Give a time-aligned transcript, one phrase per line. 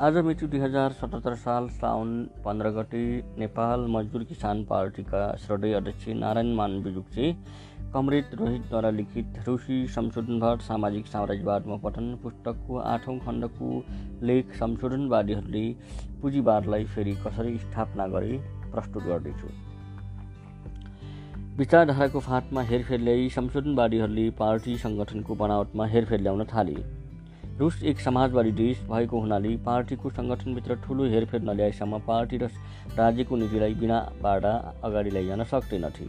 [0.00, 2.12] आज मिति दुई हजार सतहत्तर साल साउन
[2.44, 3.00] पन्ध्र गते
[3.38, 7.32] नेपाल मजदुर किसान पार्टीका श्रद्धेय अध्यक्ष नारायण मान बिजुक्चे
[7.94, 13.68] कमरेड रोहितद्वारा लिखित रुसी संशोधनवाद सामाजिक साम्राज्यवादमा पठन पुस्तकको आठौँ खण्डको
[14.26, 15.66] लेख संशोधनवादीहरूले
[16.22, 18.38] पुँजीवादलाई फेरि कसरी स्थापना गरे
[18.72, 19.48] प्रस्तुत गर्दैछु।
[21.58, 26.78] विचारधाराको फाँटमा हेरफेर ल्याई संशोधनवादीहरूले पार्टी सङ्गठनको बनावटमा हेरफेर ल्याउन थाले।
[27.60, 32.46] रुस एक समाजवादी देश भएको हुनाले पार्टीको सङ्गठनभित्र ठुलो हेरफेर नल्याएसम्म पार्टी र
[32.96, 34.52] राज्यको नीतिलाई बिना बाडा
[34.84, 36.06] अगाडि लैजान सक्दैनथे।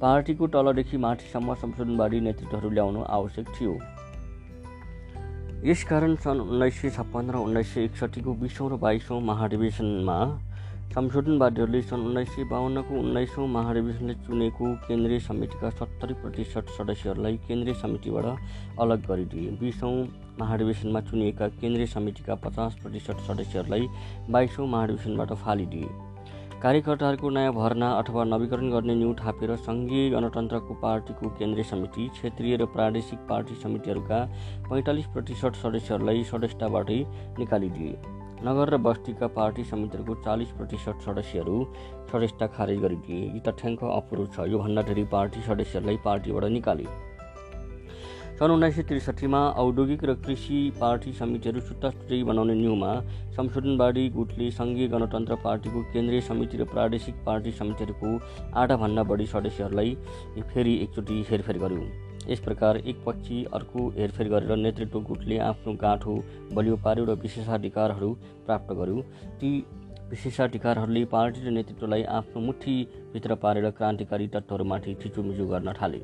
[0.00, 3.74] पार्टीको तलदेखि माथिसम्म संशोधनवादी नेतृत्वहरू ल्याउनु आवश्यक थियो।
[5.64, 10.18] यसकारण सन् उन्नाइस सय छप्पन्न र उन्नाइस सय एकसट्ठीको बिसौँ र बाइसौँ महाधिवेशनमा
[10.94, 18.78] संशोधनवादीहरूले सन् उन्नाइस सय बाहन्नको उन्नाइसौँ महाधिवेशनले चुनेको केन्द्रीय समितिका सत्तरी प्रतिशत सदस्यहरूलाई केन्द्रीय समितिबाट
[18.80, 19.90] अलग गरिदिए। बिसौँ
[20.40, 23.88] महाधिवेशनमा चुनिएका केन्द्रीय समितिका पचास प्रतिशत सदस्यहरूलाई
[24.30, 25.88] बाइसौँ महाधिवेशनबाट फालिदिए।
[26.62, 32.66] कार्यकर्ताहरूको नयाँ भर्ना अथवा नवीकरण गर्ने न्यु थापेर सङ्घीय गणतन्त्रको पार्टीको केन्द्रीय समिति क्षेत्रीय र
[32.76, 34.24] प्रादेशिक पार्टी समितिहरूका
[34.70, 37.04] पैँतालिस प्रतिशत सदस्यहरूलाई सदस्यताबाटै
[37.38, 41.56] निकालिदिए। नगर र बस्तीका पार्टी समितिहरूको चालिस प्रतिशत सदस्यहरू
[42.10, 46.86] सदस्यता खारेज गरिदिए। यी तथ्याङ्क अपुरो छ योभन्दा धेरै पार्टी सदस्यहरूलाई पार्टीबाट निकाले।
[48.38, 52.92] सन् उन्नाइस सय त्रिसठीमा औद्योगिक र कृषि पार्टी समितिहरू छुट्टाछुट्टै बनाउने न्युमा
[53.36, 58.16] संशोधनवादी गुटले सङ्घीय गणतन्त्र पार्टीको केन्द्रीय समिति र प्रादेशिक पार्टी समितिहरूको
[58.62, 59.96] आधाभन्दा बढी सदस्यहरूलाई
[60.50, 66.14] फेरि एकचोटि हेरफेर गर्यो। यस प्रकार एक पक्षी अर्को हेरफेर गरेर नेतृत्व गुटले आफ्नो गाँठो
[66.52, 68.10] बलियो पार्यो र विशेषाधिकारहरू
[68.46, 69.02] प्राप्त गर्यो।
[69.40, 69.50] ती
[70.10, 76.00] विशेषाधिकारहरूले पार्टी र नेतृत्वलाई आफ्नो मुठीभित्र पारेर क्रान्तिकारी तत्त्वहरूमाथि थिचोमिचो गर्न थाले।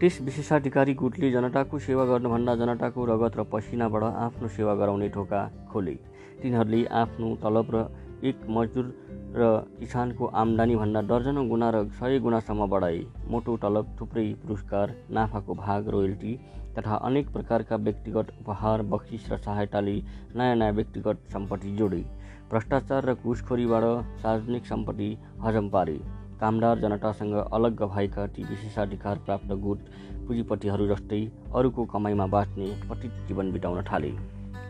[0.00, 5.40] त्यस विशेषाधिकारी गुटले जनताको सेवा गर्नुभन्दा जनताको रगत र पसिनाबाट आफ्नो सेवा गराउने ढोका
[5.72, 5.94] खोले।
[6.42, 7.76] तिनीहरूले आफ्नो तलब र
[8.24, 8.86] एक मजदुर
[9.34, 9.48] र
[9.80, 16.34] किसानको आम्दानीभन्दा दर्जनौँ गुणा र सय गुणासम्म बढाए मोटो तलब थुप्रै पुरस्कार नाफाको भाग रोयल्टी
[16.78, 19.94] तथा अनेक प्रकारका व्यक्तिगत उपहार बक्सिस र सहायताले
[20.36, 22.04] नयाँ नयाँ व्यक्तिगत सम्पत्ति जोडे।
[22.50, 23.84] भ्रष्टाचार र घुसखोरीबाट
[24.22, 25.10] सार्वजनिक सम्पत्ति
[25.42, 25.98] हजम पारे।
[26.40, 29.78] कामदार जनतासँग अलग भएका ती विशेषाधिकार प्राप्त गुट
[30.26, 31.20] पुँजीपतिहरू जस्तै
[31.54, 34.12] अरूको कमाइमा बाँच्ने पतित जीवन बिताउन थाले।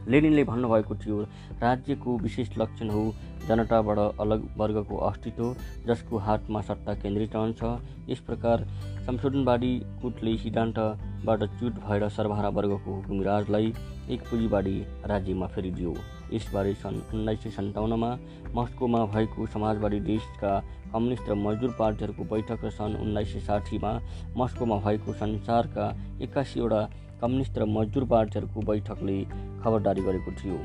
[0.08, 1.20] लेनिनले भन्नुभएको थियो
[1.62, 3.02] राज्यको विशेष लक्षण हो
[3.48, 5.54] जनताबाट अलग वर्गको अस्तित्व
[5.86, 7.62] जसको हातमा सत्ता केन्द्रित रहन्छ।
[8.10, 8.64] यस प्रकार
[9.06, 13.72] संशोधनवादी गुटले सिद्धान्तबाट च्युत भएर सर्वहारा वर्गको हुकुमी राजलाई
[14.10, 15.94] एक पुँजीवादी राज्यमा फेरिदियो।
[16.32, 18.10] यसबारे सन् उन्नाइस सय सन्ताउन्नमा
[18.54, 20.52] मस्कोमा भएको समाजवादी देशका
[20.92, 23.92] कम्युनिस्ट र मजदुर पार्टीहरूको बैठक र सन् उन्नाइस सय साठीमा
[24.36, 25.86] मस्कोमा भएको संसारका
[26.22, 26.80] एक्कासीवटा
[27.20, 29.16] कम्युनिस्ट र मजदुर पार्टीहरूको बैठकले
[29.62, 30.58] खबरदारी गरेको थियो।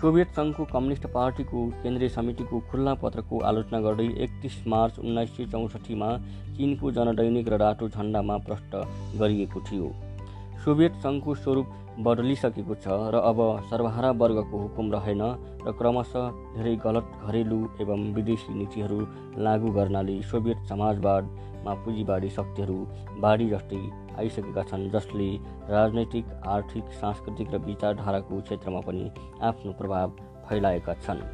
[0.00, 6.10] सोभियत सङ्घको कम्युनिस्ट पार्टीको केन्द्रीय समितिको खुल्ला पत्रको आलोचना गर्दै एकतिस मार्च उन्नाइस सय चौसठीमा
[6.56, 8.76] चिनको जनदैनिक र रातो झन्डामा प्रष्ट
[9.18, 9.88] गरिएको थियो।
[10.64, 11.68] सोभियत सङ्घको स्वरूप
[12.06, 15.22] बदलिसकेको छ र अब सर्वहारा वर्गको हुकुम रहेन
[15.66, 16.26] र क्रमशः
[16.56, 18.98] धेरै गलत घरेलु एवं विदेशी नीतिहरू
[19.46, 22.78] लागू गर्नाले सोभियत समाजवादमा पुँजीवादी शक्तिहरू
[23.24, 23.80] बाढी जस्तै
[24.18, 25.28] आइसकेका छन् जसले
[25.70, 29.10] राजनैतिक आर्थिक सांस्कृतिक र विचारधाराको क्षेत्रमा पनि
[29.50, 30.16] आफ्नो प्रभाव
[30.48, 31.26] फैलाएका छन्।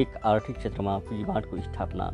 [0.00, 2.10] एक आर्थिक क्षेत्रमा पुँजीवादको स्थापना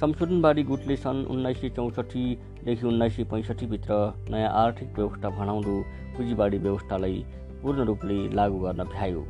[0.00, 3.94] संशोधनवादी गुटले सन् उन्नाइस सय चौसठीदेखि उन्नाइस सय पैँसठीभित्र
[4.30, 5.74] नयाँ आर्थिक व्यवस्था भनाउँदो
[6.16, 7.24] पुँजीवादी व्यवस्थालाई
[7.62, 9.20] पूर्ण रूपले लागू गर्न भ्यायो।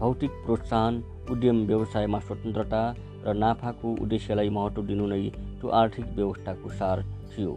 [0.00, 2.82] भौतिक प्रोत्साहन उद्यम व्यवसायमा स्वतन्त्रता
[3.26, 5.22] र नाफाको उद्देश्यलाई महत्त्व दिनु नै
[5.60, 7.52] त्यो आर्थिक व्यवस्थाको सार थियो।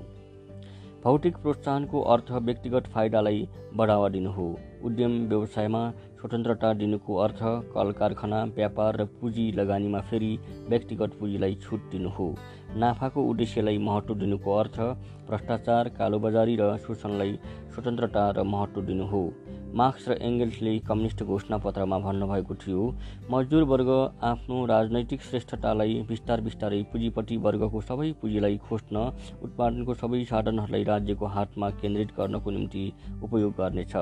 [1.04, 4.48] भौतिक प्रोत्साहनको अर्थ व्यक्तिगत फाइदालाई बढावा दिनु हो।
[4.84, 5.84] उद्यम व्यवसायमा
[6.20, 7.42] स्वतन्त्रता दिनुको अर्थ
[7.74, 10.32] कल कारखाना व्यापार र पुँजी लगानीमा फेरि
[10.70, 12.28] व्यक्तिगत पुँजीलाई छुट दिनु हो।
[12.76, 14.80] नाफाको उद्देश्यलाई महत्त्व दिनुको अर्थ
[15.30, 17.38] भ्रष्टाचार कालोबजारी र शोषणलाई
[17.74, 19.24] स्वतन्त्रता र महत्त्व दिनु हो।
[19.80, 22.86] मार्क्स र एङ्गल्सले कम्युनिस्ट घोषणापत्रमा भन्नुभएको थियो
[23.32, 23.90] मजदुर वर्ग
[24.24, 29.06] आफ्नो राजनैतिक श्रेष्ठतालाई बिस्तार बिस्तारै पुँजीपट्टि वर्गको सबै पुँजीलाई खोज्न
[29.44, 32.84] उत्पादनको सबै साधनहरूलाई राज्यको हातमा केन्द्रित गर्नको निम्ति
[33.24, 33.96] उपयोग गर्नेछ।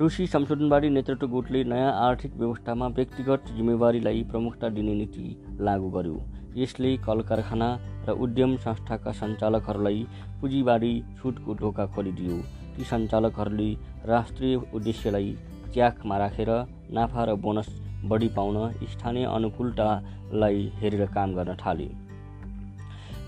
[0.00, 5.24] रुसी संशोधनवादी नेतृत्व गुटले नयाँ आर्थिक व्यवस्थामा व्यक्तिगत जिम्मेवारीलाई प्रमुखता दिने नीति
[5.60, 6.20] लागू गर्यो।
[6.56, 7.68] यसले कल कारखाना
[8.06, 10.06] र उद्यम संस्थाका सञ्चालकहरूलाई
[10.40, 12.36] पुँजीवादी छुटको ढोका खोलिदियो।
[12.76, 13.68] ती सञ्चालकहरूले
[14.08, 15.36] राष्ट्रिय उद्देश्यलाई
[15.74, 16.50] च्याकमा राखेर
[16.96, 17.68] नाफा र बोनस
[18.04, 18.56] बढी पाउन
[18.92, 21.88] स्थानीय अनुकूलतालाई हेरेर काम गर्न थाले।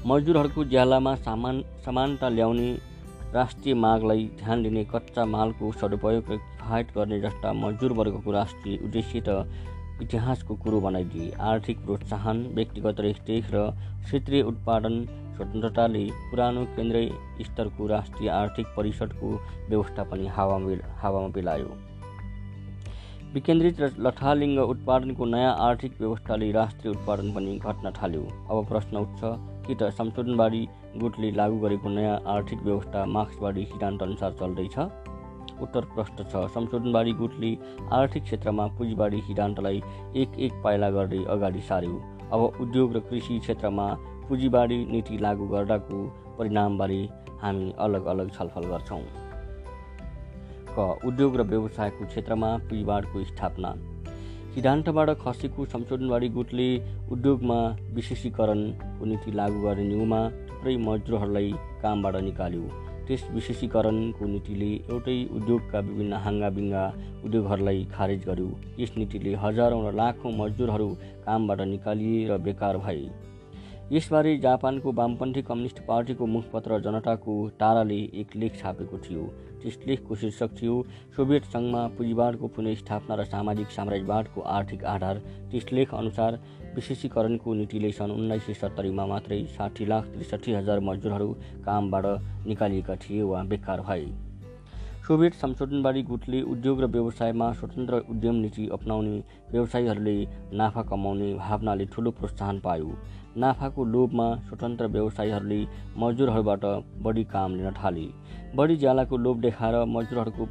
[0.09, 2.71] मजदुरहरूको ज्यालामा सामान समानता ल्याउने
[3.35, 6.33] राष्ट्रिय मागलाई ध्यान दिने कच्चा मालको सदुपयोग
[6.73, 9.45] प्रोत्साहित गर्ने जस्ता मजदुर वर्गको राष्ट्रिय उद्देश्य र
[10.03, 13.71] इतिहासको कुरो बनाइदिए। आर्थिक प्रोत्साहन व्यक्तिगत रेखदेख र
[14.05, 14.95] क्षेत्रीय उत्पादन
[15.37, 17.11] स्वतन्त्रताले पुरानो केन्द्रीय
[17.45, 19.29] स्तरको राष्ट्रिय आर्थिक परिषदको
[19.69, 21.69] व्यवस्था पनि हावामा हावामा बेलायो।
[23.35, 29.21] विकेन्द्रित र लथालिङ्ग उत्पादनको नयाँ आर्थिक व्यवस्थाले राष्ट्रिय उत्पादन पनि घट्न थाल्यो। अब प्रश्न उठ्छ
[29.67, 30.67] कि त संशोधनवादी
[30.97, 34.79] गुटले लागू गरेको नयाँ आर्थिक व्यवस्था मार्क्सवादी सिद्धान्तअनुसार चल्दैछ?
[35.63, 37.51] उत्तर प्रष्ट छ। संशोधनवादी गुटले
[37.93, 39.83] आर्थिक क्षेत्रमा पुँजीवादी सिद्धान्तलाई
[40.17, 42.01] एक एक पाइला गर्दै अगाडि सार्यो।
[42.33, 43.87] अब उद्योग र कृषि क्षेत्रमा
[44.29, 46.05] पुँजीवादी नीति लागू गर्दाको
[46.39, 47.01] परिणामबारे
[47.43, 49.03] हामी अलग अलग छलफल गर्छौँ।
[50.75, 53.75] क उद्योग र व्यवसायको क्षेत्रमा पुँजीवादको स्थापना।
[54.55, 56.69] सिद्धान्तबाट खसेको संशोधनवादी गुटले
[57.13, 57.59] उद्योगमा
[57.95, 66.21] विशेषीकरणको नीति लागू गर्ने न्युमा थुप्रै मजदुरहरूलाई कामबाट निकाल्यो। त्यस विशेषीकरणको नीतिले एउटै उद्योगका विभिन्न
[66.25, 66.85] हाङ्गाबिङ्गा
[67.25, 70.89] उद्योगहरूलाई खारेज गर्यो। यस नीतिले हजारौँ र लाखौँ मजदुरहरू
[71.27, 73.05] कामबाट निकालिए र बेकार भए।
[73.93, 79.25] यसबारे जापानको वामपन्थी कम्युनिस्ट पार्टीको मुखपत्र जनताको ताराले एक लेख छापेको थियो।
[79.63, 80.75] त्यस लेखको शीर्षक थियो
[81.17, 85.17] सोभियत सङ्घमा पुँजीवादको पुनस्थापना र सामाजिक साम्राज्यवादको आर्थिक आधार।
[85.51, 86.39] त्यस लेख अनुसार
[86.75, 91.31] विशेषीकरणको नीतिले सन् उन्नाइस सय सत्तरीमा मात्रै साठी लाख त्रिसठी हजार मजदुरहरू
[91.65, 92.07] कामबाट
[92.47, 94.07] निकालिएका थिए वा बेकार भए।
[95.07, 99.17] सोभियत संशोधनवादी गुटले उद्योग र व्यवसायमा स्वतन्त्र उद्यम नीति अप्नाउने
[99.53, 100.17] व्यवसायीहरूले
[100.53, 102.97] नाफा कमाउने भावनाले ठुलो प्रोत्साहन पायो।
[103.37, 105.61] नाफाको लोभमा स्वतन्त्र व्यवसायीहरूले
[105.99, 106.65] मजदुरहरूबाट
[107.03, 108.07] बढी काम लिन थाले।
[108.57, 110.47] बढी ज्यालाको लोभ देखाएर मजदुरहरूको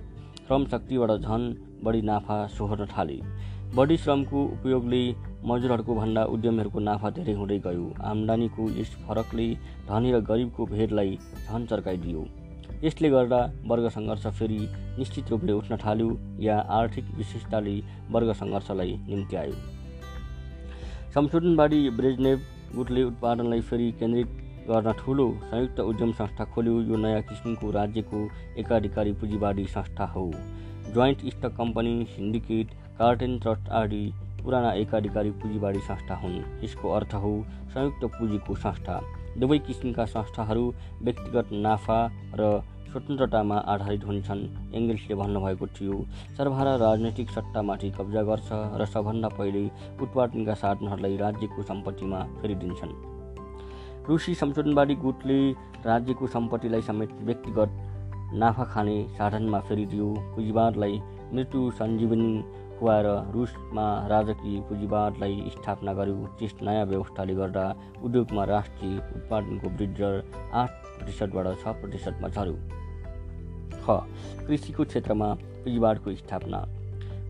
[0.47, 1.41] श्रम शक्तिबाट झन
[1.83, 3.17] बढी नाफा सोहोर्न थाले।
[3.75, 4.97] बढी श्रमको उपयोगले
[5.47, 9.45] मजदुरहरूको भन्दा उद्यमीहरूको नाफा धेरै हुँदै गयो। आम्दानीको यस फरकले
[9.87, 12.23] धनी र गरिबको भेदलाई झन चर्काइदियो।
[12.83, 13.39] यसले गर्दा
[13.71, 14.59] वर्ग सङ्घर्ष फेरि
[14.97, 16.09] निश्चित रूपले उठ्न थाल्यो
[16.41, 17.75] या आर्थिक विशेषताले
[18.11, 19.55] वर्ग सङ्घर्षलाई निम्ति आयो
[21.15, 22.41] संशोधनवादी ब्रेजनेव
[22.75, 24.35] गुटले उत्पादनलाई फेरि केन्द्रित
[24.67, 28.27] गर्न ठुलो संयुक्त उद्यम संस्था खोल्यो। यो नयाँ किसिमको राज्यको
[28.59, 30.31] एकाधिकारी पुँजीवादी संस्था हो।
[30.93, 32.67] Joint stock company syndicate
[33.01, 34.01] cartel trust आदि
[34.43, 37.31] पुराना एकाधिकारी पुँजीवादी संस्था हुन्। यसको अर्थ हो
[37.73, 38.99] संयुक्त पुँजीको संस्था।
[39.39, 40.65] दुवै किसिमका संस्थाहरू
[41.01, 41.97] व्यक्तिगत नाफा
[42.39, 42.61] र
[42.91, 44.43] स्वतन्त्रतामा आधारित हुन्छन्
[44.75, 45.97] एङ्गल्सले भन्नुभएको थियो।
[46.37, 49.65] सर्वहारा राजनैतिक सट्टामाथि कब्जा गर्छ र सबभन्दा पहिले
[50.01, 52.93] उत्पादनका साधनहरूलाई राज्यको सम्पत्तिमा फेरिदिन्छन्।
[54.09, 55.41] रुसी संशोधनवादी गुटले
[55.89, 57.71] राज्यको सम्पत्तिलाई समेत व्यक्तिगत
[58.37, 61.01] नाफा खाने साधनमा फेरिदियो। पुँजीवादलाई
[61.33, 62.33] मृत्यु सञ्जीवनी
[62.81, 67.65] खुवाएर रुसमा राजकीय पुँजीवादलाई स्थापना गर्यो त्यस नयाँ व्यवस्थाले गर्दा
[68.03, 70.03] उद्योगमा राष्ट्रिय उत्पादनको वृद्धि
[70.61, 72.55] आठ प्रतिशतबाट छ प्रतिशतमा झऱ्यो।
[73.85, 74.01] ख
[74.47, 76.59] कृषिको क्षेत्रमा पुँजीवादको स्थापना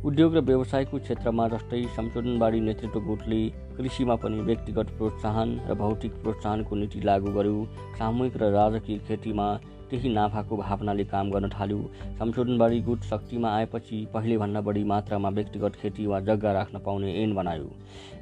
[0.02, 3.42] उद्योग र व्यवसायको क्षेत्रमा जस्तै संशोधनवादी नेतृत्व गुटले
[3.78, 7.60] कृषिमा पनि व्यक्तिगत प्रोत्साहन र भौतिक प्रोत्साहनको नीति लागू गर्यो।
[8.00, 9.46] सामूहिक र राजकीय खेतीमा
[9.92, 11.80] त्यही नाफाको भावनाले काम गर्न थाल्यो।
[12.18, 17.70] संशोधनबारी गुट शक्तिमा आएपछि पहिलेभन्दा बढी मात्रामा व्यक्तिगत खेती वा जग्गा राख्न पाउने ऐन बनायो।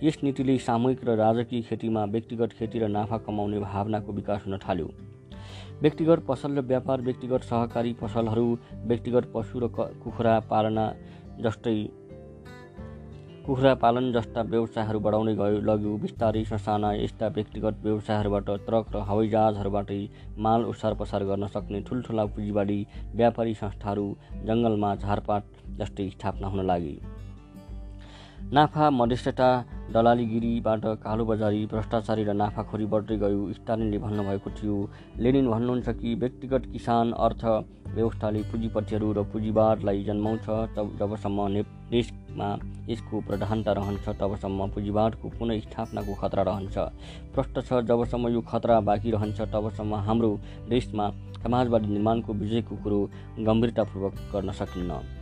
[0.04, 4.90] यस नीतिले सामूहिक र राजकीय खेतीमा व्यक्तिगत खेती र नाफा कमाउने भावनाको विकास हुन थाल्यो।
[5.82, 8.48] व्यक्तिगत पसल र व्यापार व्यक्तिगत सहकारी पसलहरू
[8.88, 9.68] व्यक्तिगत पशु र
[10.04, 10.86] कुखुरा पालना
[11.44, 11.78] जस्तै
[13.46, 20.02] कुखुरा पालन जस्ता व्यवसायहरू बढाउँदै गयो। लग्यो बिस्तारै ससाना यस्ता व्यक्तिगत व्यवसायहरूबाट ट्रक र हवाईजहाजहरूबाटै
[20.38, 22.80] माल ओसार पसार गर्न सक्ने ठुल्ठुला पुँजीवादी
[23.16, 24.06] व्यापारी संस्थाहरू
[24.50, 25.44] जङ्गलमा झारपात
[25.80, 26.96] जस्तै स्थापना हुन लागे।
[28.54, 29.48] नाफा मध्यस्थता
[29.94, 34.78] दलालीगिरीबाट कालोबजारी भ्रष्टाचारी र नाफाखोरी बढ्दै गयो स्टालिनले भन्नुभएको थियो।
[35.22, 37.46] लेनिन भन्नुहुन्छ कि व्यक्तिगत किसान अर्थ
[37.94, 40.50] व्यवस्थाले पुँजीपतिहरू र पुँजीवादलाई जन्माउँछ
[40.98, 41.48] जबसम्म
[41.92, 42.50] देश मा
[42.90, 46.78] यसको प्रधानता रहन्छ तबसम्म पुँजीवादको पुनः स्थापनाको खतरा रहन्छ।
[47.36, 50.32] प्रष्ट छ जबसम्म यो खतरा बाँकी रहन्छ तबसम्म हाम्रो
[50.70, 51.10] देशमा
[51.44, 53.00] समाजवादी निर्माणको विजयको कुरो
[53.46, 55.19] गम्भीरतापूर्वक गर्न सकिन्न।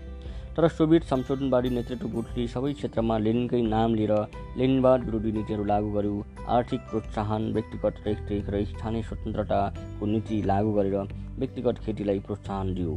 [0.57, 4.13] तर सोभियत संशोधनवादी नेतृत्व गुटले सबै क्षेत्रमा लेनिनकै नाम लिएर
[4.59, 6.13] लेनिनवाद विरोधी नीतिहरू लागू गर्यो।
[6.53, 10.95] आर्थिक प्रोत्साहन व्यक्तिगत रेखदेख र स्थानीय स्वतन्त्रताको नीति लागू गरेर
[11.37, 12.95] व्यक्तिगत खेतीलाई प्रोत्साहन दियो।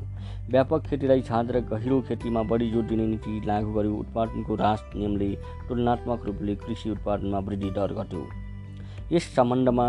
[0.49, 5.31] व्यापक खेतीलाई छाडेर गहिरो खेतीमा बढी जोड दिने नीति लागू गर्यो। उत्पादनको रास नियमले
[5.69, 8.25] तुलनात्मक रूपले कृषि उत्पादनमा वृद्धि दर घट्यो।
[9.13, 9.87] यस सम्बन्धमा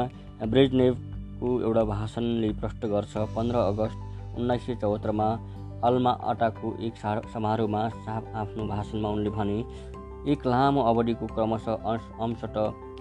[0.51, 5.31] ब्रेजनेभको एउटा भाषणले प्रष्ट गर्छ पन्ध्र अगस्त उन्नाइस सय चौहत्तरमा
[5.83, 6.95] अल्मा अटाको एक
[7.33, 7.81] समारोहमा
[8.41, 9.57] आफ्नो भाषणमा उनले भने
[10.31, 11.87] एक लामो अवधिको क्रमशः
[12.23, 12.57] अंशत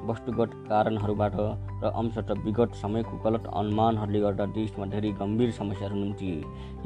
[0.08, 1.34] वस्तुगत कारणहरूबाट
[1.82, 6.30] र अंशत विगत समयको गलत अनुमानहरूले गर्दा देशमा धेरै गम्भीर समस्याहरू निम्ति।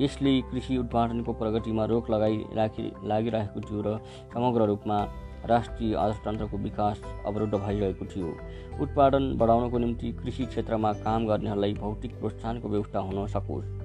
[0.01, 3.99] यसले कृषि उत्पादनको प्रगतिमा रोक लगाइ राखि लागिरहेको थियो र
[4.35, 4.99] समग्र रूपमा
[5.47, 8.35] राष्ट्रिय अर्थतन्त्रको विकास अवरुद्ध भइरहेको थियो।
[8.83, 13.84] उत्पादन बढाउनको निम्ति कृषि क्षेत्रमा काम गर्नेहरूलाई भौतिक प्रोत्साहनको व्यवस्था हुन सकोस्।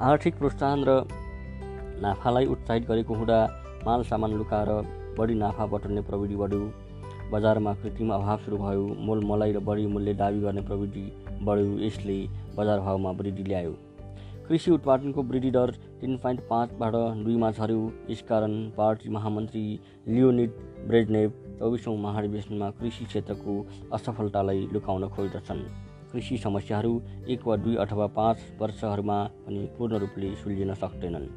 [0.00, 0.92] आर्थिक प्रोत्साहन र
[2.02, 3.38] नाफालाई उत्साहित गरेको हुँदा
[3.86, 4.70] माल सामान लुकाएर
[5.18, 6.60] बढी नाफा बटुल्ने प्रविधि बढ्यो।
[7.32, 11.04] बजारमा कृत्रिम अभाव सुरु भयो। मोल मलाई र बढी मूल्य दावी गर्ने प्रविधि
[11.44, 12.16] बढ्यो। यसले
[12.56, 13.76] बजार भावमा वृद्धि ल्यायो।
[14.48, 17.80] कृषि उत्पादनको वृद्धि दर तिन पोइन्ट पाँचबाट दुईमा झऱ्यो।
[18.10, 19.64] यसकारण पार्टी महामन्त्री
[20.08, 20.50] लियोनिड
[20.88, 21.30] ब्रेजनेभ
[21.60, 23.60] चौबिसौँ महाधिवेशनमा कृषि क्षेत्रको
[23.92, 25.62] असफलतालाई लुकाउन खोज्दछन्।
[26.12, 31.28] कृषि समस्याहरू एक वा दुई अथवा पाँच वर्षहरूमा पनि पूर्ण रूपले सुल्झिन सक्दैनन्।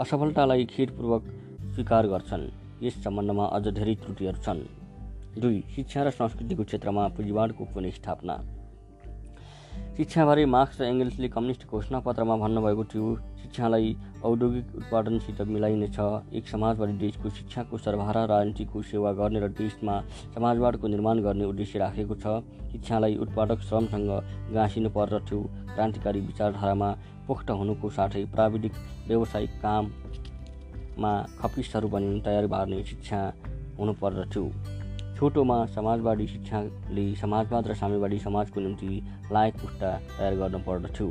[0.00, 1.24] असफलतालाई खेदपूर्वक
[1.74, 2.50] स्वीकार गर्छन्।
[2.82, 4.60] यस सम्बन्धमा अझ धेरै त्रुटिहरू छन्।
[5.40, 8.36] दुई शिक्षा र संस्कृतिको क्षेत्रमा पुँजीवादको पुनस्थापना
[9.96, 13.08] शिक्षाबारे मार्क्स र एङ्गल्सले कम्युनिस्ट घोषणापत्रमा भन्नुभएको थियो
[13.42, 15.98] शिक्षालाई औद्योगिक उत्पादनसित मिलाइनेछ।
[16.34, 19.94] एक समाजवादी देशको शिक्षाको सर्वहारा राजनीतिको सेवा गर्ने र देशमा
[20.34, 24.10] समाजवादको निर्माण गर्ने उद्देश्य राखेको छ। शिक्षालाई उत्पादक श्रमसँग
[24.54, 25.38] गाँसिनु पर्दथ्यो
[25.74, 26.90] क्रान्तिकारी विचारधारामा
[27.26, 28.72] पोख्त हुनुको साथै प्राविधिक
[29.08, 33.20] व्यावसायिक काममा खपिसहरू पनि तयार पार्ने शिक्षा
[33.78, 34.44] हुनुपर्दथ्यो
[35.24, 38.88] छोटोमा समाजवादी शिक्षाले समाजवाद र साम्यवादी समाजको निम्ति
[39.32, 41.06] लायक पुस्ता तयार गर्न पर्दथ्यो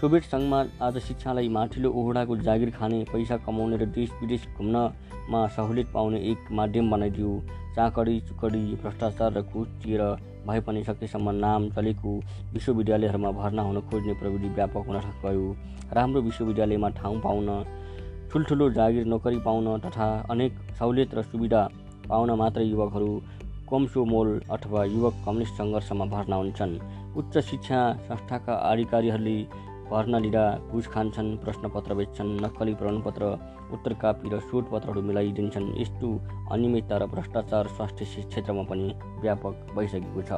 [0.00, 5.90] सोभियत सङ्घमा आज शिक्षालाई माथिल्लो ओहडाको जागिर खाने पैसा कमाउने र देश विदेश घुम्नमा सहुलियत
[5.94, 7.30] पाउने एक माध्यम बनाइदियो।
[7.76, 10.02] चाकडी चुकडी भ्रष्टाचार र दिएर
[10.46, 12.16] भए पनि सकेसम्म नाम चलेको
[12.54, 15.54] विश्वविद्यालयहरूमा भर्ना हुन खोज्ने प्रविधि व्यापक हुन गयो
[15.98, 17.50] राम्रो विश्वविद्यालयमा ठाउँ पाउन
[18.30, 21.68] ठुल्ठुलो जागिर नोकरी पाउन तथा अनेक सहुलियत र सुविधा
[22.08, 23.10] पाउन मात्र युवकहरू
[23.70, 26.78] कम्सो मोल अथवा युवक कम्युनिस्ट सङ्घर्षमा भर्ना हुन्छन्।
[27.16, 29.36] उच्च शिक्षा संस्थाका अधिकारीहरूले
[29.90, 33.24] भर्ना लिँदा घुस खान्छन् प्रश्नपत्र बेच्छन् नक्कली प्रमाणपत्र
[33.74, 36.08] उत्तर कापी र शोधपत्रहरू मिलाइदिन्छन्। यस्तो
[36.52, 38.86] अनियमितता र भ्रष्टाचार स्वास्थ्य क्षेत्रमा पनि
[39.22, 40.32] व्यापक भइसकेको छ।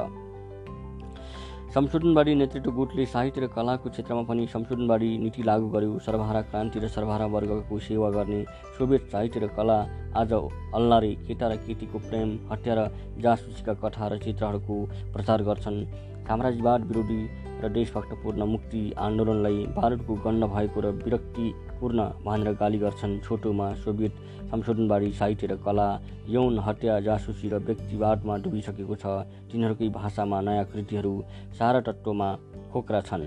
[1.67, 6.87] संशोधनवादी नेतृत्व गुटले साहित्य र कलाको क्षेत्रमा पनि संशोधनवादी नीति लागू गर्यो। सर्वहारा क्रान्ति र
[6.87, 8.43] सर्वहारा वर्गको सेवा गर्ने
[8.77, 9.77] सोभियत साहित्य र कला
[10.15, 12.87] आज अल्लारे केटा र केटीको प्रेम हत्या र
[13.19, 14.75] जासुसीका कथा र चित्रहरूको
[15.13, 15.77] प्रचार गर्छन्।
[16.27, 17.21] साम्राज्यवाद विरोधी
[17.63, 24.13] र देशभक्तपूर्ण मुक्ति आन्दोलनलाई भारतको गण्ड भएको र विरक्तिपूर्ण भनेर गाली गर्छन् छोटोमा सोभियत
[24.51, 25.87] संशोधनबारी साहित्य र कला
[26.29, 29.05] यौन हत्या जासुसी र व्यक्तिवादमा डुबिसकेको छ।
[29.49, 31.13] तिनीहरूकै भाषामा नयाँ कृतिहरू
[31.59, 32.29] सारा तत्त्वमा
[32.71, 33.25] खोक्रा छन्।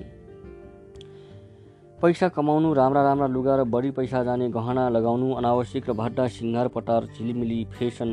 [2.00, 6.68] पैसा कमाउनु राम्रा राम्रा लुगा र बढी पैसा जाने गहना लगाउनु अनावश्यक र भड्डा सिङ्गार
[6.68, 8.10] पटार झिलिमिली फेसन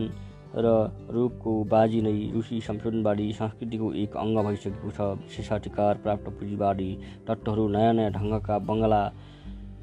[0.55, 0.67] र
[1.11, 6.91] रूपको बाजी नै रुसी संशोधनवादी संस्कृतिको एक अङ्ग भइसकेको छ। विशेषाधिकार प्राप्त पुँजीवादी
[7.27, 9.01] तत्त्वहरू नयाँ नयाँ ढङ्गका बङ्गला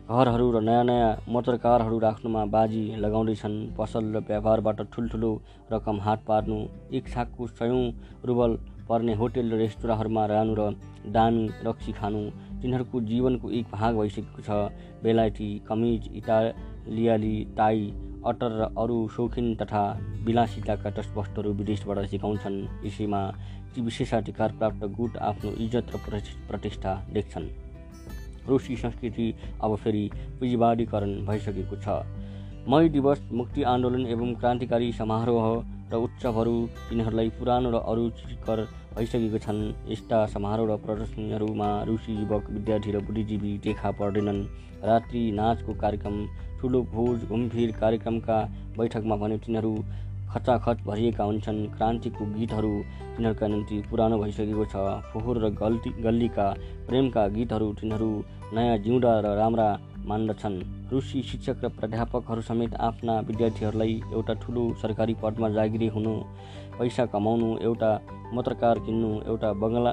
[0.04, 5.33] घरहरू र नयाँ नयाँ मोटरकारहरू राख्नुमा बाजी लगाउँदैछन्। पसल र व्यापारबाट ठुल्ठुलो
[5.73, 6.59] रकम हात पार्नु
[6.92, 7.85] एक छाकको सयौँ
[8.25, 10.62] रुबल पर्ने होटेल र रेस्टुराँहरूमा रहनु र
[11.12, 12.21] दामी रक्सी खानु
[12.61, 14.50] तिनीहरूको जीवनको एक भाग भइसकेको छ।
[15.02, 17.80] बेलायती कमिज इटालियाली टाई
[18.26, 19.83] अटर र अरू शौखिन तथा
[20.25, 23.21] विलासिताका वस्तुहरू विदेशबाट सिकाउँछन्। यसैमा
[23.75, 25.99] ती विशेषाधिकार प्राप्त गुट आफ्नो इज्जत र
[26.49, 27.49] प्रतिष्ठा देख्छन्।
[28.49, 29.26] रुसी संस्कृति
[29.62, 30.04] अब फेरि
[30.40, 31.88] पुँजीवादीकरण भइसकेको छ।
[32.69, 35.47] मई दिवस मुक्ति आन्दोलन एवं क्रान्तिकारी समारोह
[35.93, 36.57] र उत्सवहरू
[36.88, 38.59] तिनीहरूलाई पुरानो र अरुचिकर
[38.97, 44.41] भइसकेको छन्। यस्ता समारोह र प्रदर्शनीहरूमा रुसी युवक विद्यार्थी र बुद्धिजीवी देखा पर्दैनन्।
[44.85, 46.17] रात्रि नाचको कार्यक्रम
[46.61, 48.39] ठुलो भोज घुमफिर कार्यक्रमका
[48.79, 49.75] बैठकमा भने तिनीहरू
[50.33, 52.73] खचाखच भरिएका हुन्छन्। क्रान्तिको गीतहरू
[53.17, 54.77] तिनीहरूका निम्ति पुरानो भइसकेको छ।
[55.11, 56.47] फोहोर र गल्ती गल्लीका
[56.87, 58.11] प्रेमका गीतहरू तिनीहरू
[58.55, 59.69] नयाँ जिउँदा र राम्रा
[60.06, 60.56] मान्दछन्।
[60.90, 66.12] रुसी शिक्षक र प्राध्यापकहरू समेत आफ्ना विद्यार्थीहरूलाई एउटा ठुलो सरकारी पदमा जागिरी हुनु
[66.78, 67.90] पैसा कमाउनु एउटा
[68.34, 69.92] मोटरकार किन्नु एउटा बङ्गला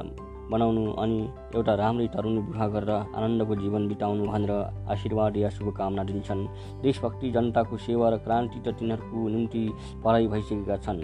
[0.52, 1.20] बनाउनु अनि
[1.56, 4.52] एउटा राम्रै तरुणी विवाह गरेर आनन्दको जीवन बिताउनु भनेर
[4.92, 6.48] आशीर्वाद या शुभकामना दिन्छन्।
[6.84, 9.64] देशभक्ति जनताको सेवा र क्रान्ति त तिनीहरूको निम्ति
[10.04, 11.00] पढाइ भइसकेका छन्।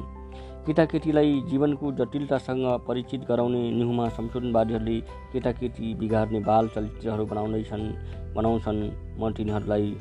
[0.67, 4.99] केटाकेटीलाई जीवनको जटिलतासँग परिचित गराउने निहुमा संशोधनवादीहरूले
[5.31, 7.85] केटाकेटी बिगार्ने बाल चलचित्रहरू बनाउँदैछन्
[8.35, 8.79] बनाउँछन्।
[9.19, 9.95] म तिनीहरूलाई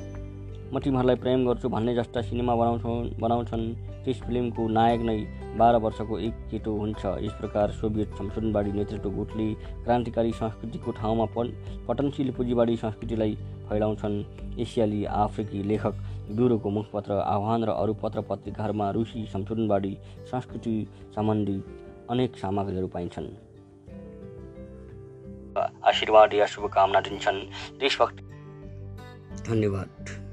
[0.75, 3.65] म तिमीहरूलाई प्रेम गर्छु भन्ने जस्ता सिनेमा बनाउँछन् बनाउँछन्।
[4.05, 5.19] त्यस फिल्मको नायक नै
[5.59, 9.49] बाह्र वर्षको एक केटो हुन्छ। यस प्रकार सोभियत संशोधनवादी नेतृत्व गुटले
[9.85, 11.55] क्रान्तिकारी संस्कृतिको ठाउँमा पन
[11.89, 13.35] पटनशील पुँजीवादी संस्कृतिलाई
[13.71, 14.23] फैलाउँछन्।
[14.59, 15.95] एसियाली आफ्रिकी लेखक
[16.31, 21.63] ब्युरोको मुखपत्र आह्वान र अरू पत्र पत्रिकाहरूमा रुसी संशोधनवादी संस्कृति सम्बन्धी
[22.11, 23.27] अनेक सामग्रीहरू पाइन्छन्।
[25.85, 27.41] आशीर्वाद या शुभकामना दिन्छन्।
[27.79, 28.23] देशभक्ति
[29.51, 30.26] धन्यवाद।